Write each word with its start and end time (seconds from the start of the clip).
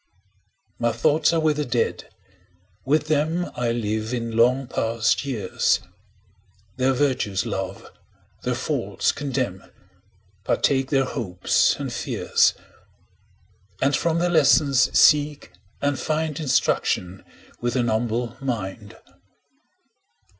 My 0.79 0.91
thoughts 0.91 1.31
are 1.31 1.39
with 1.39 1.57
the 1.57 1.63
Dead; 1.63 2.09
with 2.85 3.05
them 3.07 3.51
I 3.53 3.71
live 3.71 4.15
in 4.15 4.35
long 4.35 4.65
past 4.65 5.23
years, 5.25 5.79
Their 6.77 6.93
virtues 6.93 7.45
love, 7.45 7.85
their 8.41 8.55
faults 8.55 9.11
condemn, 9.11 9.59
15 9.59 9.71
Partake 10.43 10.89
their 10.89 11.05
hopes 11.05 11.75
and 11.75 11.93
fears; 11.93 12.55
And 13.79 13.95
from 13.95 14.17
their 14.17 14.31
lessons 14.31 14.89
seek 14.97 15.51
and 15.83 15.99
find 15.99 16.39
Instruction 16.39 17.23
with 17.59 17.75
an 17.75 17.87
humble 17.87 18.35
mind. 18.41 18.97